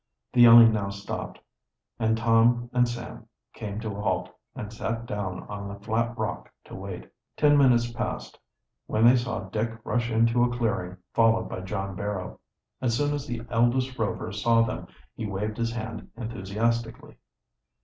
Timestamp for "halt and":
4.01-4.73